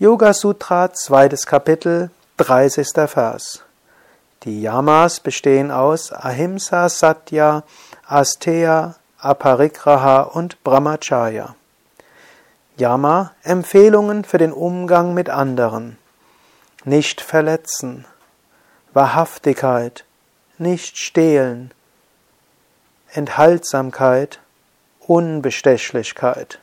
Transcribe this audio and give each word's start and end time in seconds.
Yoga 0.00 0.34
Sutra, 0.34 0.92
zweites 0.92 1.46
Kapitel, 1.46 2.10
30. 2.38 3.08
Vers. 3.08 3.62
Die 4.42 4.60
Yamas 4.60 5.20
bestehen 5.20 5.70
aus 5.70 6.12
Ahimsa, 6.12 6.88
Satya, 6.88 7.62
Asteya, 8.04 8.96
Aparigraha 9.18 10.22
und 10.22 10.64
Brahmacharya. 10.64 11.54
Yama 12.76 13.36
Empfehlungen 13.44 14.24
für 14.24 14.38
den 14.38 14.52
Umgang 14.52 15.14
mit 15.14 15.30
anderen. 15.30 15.96
Nicht 16.84 17.20
verletzen. 17.20 18.04
Wahrhaftigkeit. 18.94 20.04
Nicht 20.58 20.98
stehlen. 20.98 21.70
Enthaltsamkeit. 23.12 24.40
Unbestechlichkeit. 25.06 26.58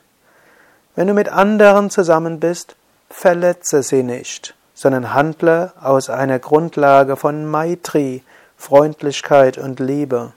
Wenn 0.94 1.06
du 1.06 1.14
mit 1.14 1.30
anderen 1.30 1.88
zusammen 1.88 2.38
bist, 2.38 2.76
verletze 3.12 3.82
sie 3.82 4.02
nicht, 4.02 4.54
sondern 4.74 5.14
handle 5.14 5.72
aus 5.80 6.10
einer 6.10 6.38
Grundlage 6.38 7.16
von 7.16 7.46
Maitri, 7.46 8.22
Freundlichkeit 8.56 9.58
und 9.58 9.80
Liebe. 9.80 10.32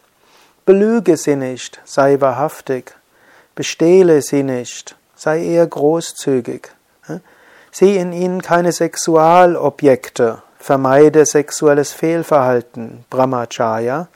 Belüge 0.65 1.17
sie 1.17 1.35
nicht, 1.35 1.79
sei 1.85 2.19
wahrhaftig. 2.21 2.95
Bestehle 3.55 4.21
sie 4.21 4.43
nicht, 4.43 4.95
sei 5.15 5.43
eher 5.43 5.65
großzügig. 5.65 6.69
Sieh 7.71 7.97
in 7.97 8.13
ihnen 8.13 8.41
keine 8.41 8.71
Sexualobjekte, 8.71 10.41
vermeide 10.57 11.25
sexuelles 11.25 11.91
Fehlverhalten, 11.91 13.05
Brahmacharya, 13.09 14.07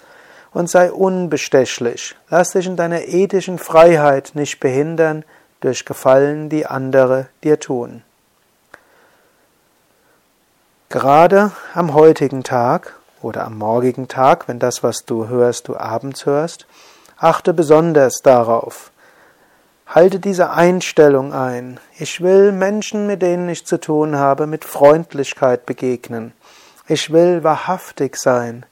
und 0.52 0.70
sei 0.70 0.92
unbestechlich. 0.92 2.16
Lass 2.30 2.52
dich 2.52 2.66
in 2.66 2.76
deiner 2.76 3.04
ethischen 3.04 3.60
Freiheit 3.60 4.32
nicht 4.34 4.60
behindern 4.60 5.24
durch 5.62 5.86
Gefallen, 5.86 6.50
die 6.50 6.66
andere 6.66 7.28
dir 7.44 7.60
tun. 7.60 8.02
Gerade 10.92 11.52
am 11.76 11.94
heutigen 11.94 12.44
Tag 12.44 12.96
oder 13.22 13.46
am 13.46 13.60
morgigen 13.60 14.08
Tag, 14.08 14.48
wenn 14.48 14.58
das, 14.58 14.82
was 14.82 15.06
du 15.06 15.28
hörst, 15.28 15.68
du 15.68 15.78
abends 15.78 16.26
hörst, 16.26 16.66
achte 17.16 17.54
besonders 17.54 18.24
darauf. 18.24 18.90
Halte 19.86 20.20
diese 20.20 20.50
Einstellung 20.50 21.32
ein. 21.32 21.80
Ich 22.00 22.22
will 22.22 22.52
Menschen, 22.52 23.06
mit 23.06 23.22
denen 23.22 23.48
ich 23.50 23.68
zu 23.68 23.80
tun 23.80 24.16
habe, 24.16 24.48
mit 24.48 24.66
Freundlichkeit 24.66 25.68
begegnen. 25.68 26.34
Ich 26.88 27.12
will 27.14 27.44
wahrhaftig 27.44 28.16
sein. 28.16 28.66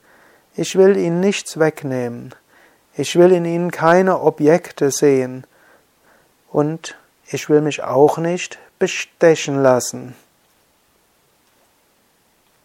Ich 0.56 0.74
will 0.74 0.96
ihnen 0.96 1.20
nichts 1.20 1.60
wegnehmen. 1.60 2.34
Ich 2.94 3.14
will 3.14 3.30
in 3.30 3.44
ihnen 3.44 3.70
keine 3.70 4.20
Objekte 4.22 4.90
sehen. 4.90 5.46
Und 6.50 6.96
ich 7.28 7.48
will 7.48 7.60
mich 7.60 7.84
auch 7.84 8.18
nicht 8.18 8.58
bestechen 8.80 9.62
lassen. 9.62 10.16